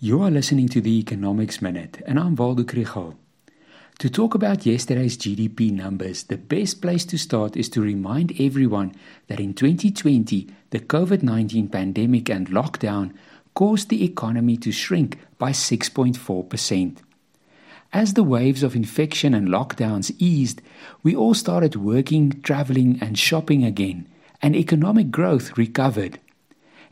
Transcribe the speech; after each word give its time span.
You 0.00 0.22
are 0.22 0.30
listening 0.30 0.68
to 0.68 0.80
the 0.80 0.96
Economics 1.00 1.60
Minute, 1.60 2.02
and 2.06 2.20
I'm 2.20 2.36
Waldo 2.36 2.62
Krugell. 2.62 3.16
To 3.98 4.08
talk 4.08 4.36
about 4.36 4.64
yesterday's 4.64 5.18
GDP 5.18 5.72
numbers, 5.72 6.22
the 6.22 6.38
best 6.38 6.80
place 6.80 7.04
to 7.06 7.18
start 7.18 7.56
is 7.56 7.68
to 7.70 7.80
remind 7.80 8.40
everyone 8.40 8.94
that 9.26 9.40
in 9.40 9.54
2020, 9.54 10.46
the 10.70 10.78
COVID 10.78 11.24
19 11.24 11.68
pandemic 11.70 12.30
and 12.30 12.46
lockdown 12.46 13.12
caused 13.54 13.88
the 13.88 14.04
economy 14.04 14.56
to 14.58 14.70
shrink 14.70 15.18
by 15.36 15.50
6.4%. 15.50 16.98
As 17.92 18.14
the 18.14 18.22
waves 18.22 18.62
of 18.62 18.76
infection 18.76 19.34
and 19.34 19.48
lockdowns 19.48 20.14
eased, 20.20 20.62
we 21.02 21.16
all 21.16 21.34
started 21.34 21.74
working, 21.74 22.40
traveling, 22.42 23.00
and 23.00 23.18
shopping 23.18 23.64
again, 23.64 24.06
and 24.40 24.54
economic 24.54 25.10
growth 25.10 25.58
recovered 25.58 26.20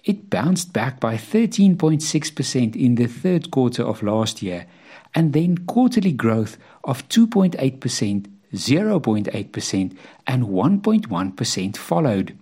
it 0.05 0.31
bounced 0.31 0.73
back 0.73 1.01
by 1.01 1.17
13.6% 1.17 2.77
in 2.77 2.95
the 2.95 3.07
third 3.07 3.51
quarter 3.51 3.83
of 3.83 4.03
last 4.03 4.43
year, 4.43 4.67
and 5.15 5.33
then 5.33 5.59
quarterly 5.59 6.13
growth 6.13 6.59
of 6.85 7.09
2.8%, 7.09 8.27
0.8%, 8.55 9.97
and 10.27 10.45
1.1% 10.45 11.77
followed. 11.77 12.39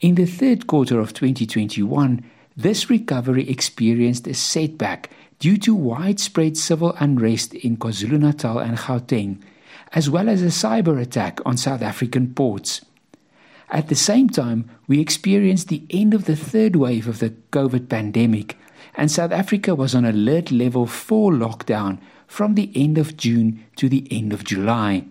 In 0.00 0.14
the 0.14 0.26
third 0.26 0.66
quarter 0.66 1.00
of 1.00 1.12
2021, 1.12 2.24
this 2.56 2.88
recovery 2.90 3.48
experienced 3.48 4.26
a 4.26 4.34
setback 4.34 5.10
due 5.38 5.56
to 5.58 5.74
widespread 5.74 6.56
civil 6.56 6.94
unrest 6.98 7.54
in 7.54 7.76
KwaZulu-Natal 7.76 8.58
and 8.58 8.76
Gauteng, 8.76 9.38
as 9.92 10.10
well 10.10 10.28
as 10.28 10.42
a 10.42 10.46
cyber 10.46 11.00
attack 11.00 11.40
on 11.46 11.56
South 11.56 11.82
African 11.82 12.34
ports. 12.34 12.84
At 13.70 13.88
the 13.88 13.94
same 13.94 14.30
time, 14.30 14.70
we 14.86 15.00
experienced 15.00 15.68
the 15.68 15.84
end 15.90 16.14
of 16.14 16.24
the 16.24 16.36
third 16.36 16.76
wave 16.76 17.06
of 17.06 17.18
the 17.18 17.30
COVID 17.52 17.88
pandemic, 17.88 18.56
and 18.94 19.10
South 19.10 19.30
Africa 19.30 19.74
was 19.74 19.94
on 19.94 20.04
alert 20.04 20.50
level 20.50 20.86
4 20.86 21.32
lockdown 21.32 21.98
from 22.26 22.54
the 22.54 22.70
end 22.74 22.96
of 22.96 23.16
June 23.16 23.64
to 23.76 23.88
the 23.88 24.06
end 24.10 24.32
of 24.32 24.44
July. 24.44 25.04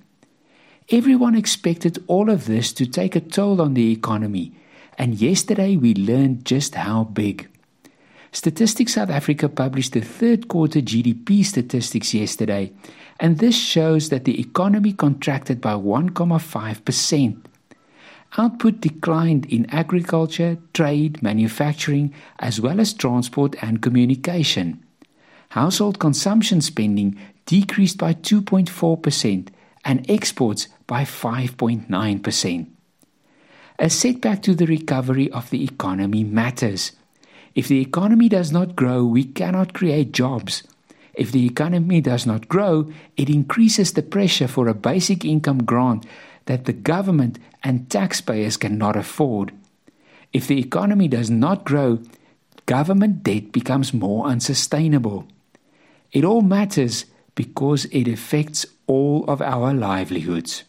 Everyone 0.90 1.36
expected 1.36 2.04
all 2.08 2.30
of 2.30 2.46
this 2.46 2.73
to 2.73 2.86
take 2.86 3.16
a 3.16 3.20
toll 3.20 3.62
on 3.62 3.73
the 3.73 3.92
economy, 3.92 4.54
and 4.98 5.22
yesterday 5.22 5.76
we 5.76 5.94
learned 5.94 6.46
just 6.46 6.76
how 6.76 7.03
big. 7.03 7.48
Statistics 8.31 8.94
South 8.94 9.09
Africa 9.09 9.50
published 9.50 9.94
the 9.94 10.02
third 10.02 10.48
quarter 10.48 10.80
GDP 10.80 11.46
statistics 11.46 12.14
yesterday, 12.14 12.72
and 13.20 13.38
this 13.38 13.56
shows 13.56 14.09
that 14.09 14.26
the 14.26 14.40
economy 14.40 14.94
contracted 14.94 15.62
by 15.62 15.74
1.5%. 15.74 17.47
Output 18.38 18.82
declined 18.82 19.48
in 19.48 19.66
agriculture, 19.72 20.60
trade, 20.74 21.24
manufacturing, 21.24 22.14
as 22.38 22.62
well 22.62 22.80
as 22.80 22.94
transport 22.94 23.56
and 23.64 23.82
communication. 23.82 24.84
Household 25.50 26.00
consumption 26.00 26.62
spending 26.62 27.18
decreased 27.48 27.98
by 27.98 28.14
2.4% 28.14 29.48
and 29.84 30.10
exports 30.10 30.68
by 30.86 31.04
5.9%. 31.04 32.68
A 33.80 33.90
setback 33.90 34.42
to 34.44 34.54
the 34.54 34.66
recovery 34.68 35.32
of 35.32 35.50
the 35.50 35.64
economy 35.64 36.24
matters. 36.24 36.92
If 37.56 37.68
the 37.68 37.82
economy 37.82 38.30
does 38.30 38.52
not 38.52 38.76
grow, 38.76 39.04
we 39.04 39.24
cannot 39.24 39.74
create 39.74 40.12
jobs. 40.12 40.64
If 41.14 41.32
the 41.32 41.46
economy 41.46 42.02
does 42.02 42.28
not 42.28 42.48
grow, 42.48 42.92
it 43.16 43.30
increases 43.30 43.94
the 43.94 44.04
pressure 44.04 44.48
for 44.48 44.68
a 44.68 44.76
basic 44.76 45.26
income 45.26 45.64
grant 45.64 46.06
that 46.48 46.66
the 46.66 46.73
government 46.73 47.40
and 47.64 47.90
taxpayers 47.90 48.58
cannot 48.58 48.95
afford. 48.95 49.53
If 50.34 50.48
the 50.48 50.59
economy 50.59 51.08
does 51.08 51.30
not 51.30 51.64
grow, 51.64 52.00
government 52.66 53.23
debt 53.23 53.52
becomes 53.52 53.94
more 53.94 54.26
unsustainable. 54.26 55.28
It 56.12 56.25
all 56.25 56.42
matters 56.42 57.06
because 57.36 57.86
it 57.86 58.08
affects 58.08 58.66
all 58.88 59.23
of 59.28 59.42
our 59.42 59.73
livelihoods. 59.73 60.64